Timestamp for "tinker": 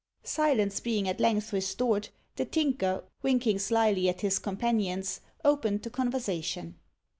2.43-3.03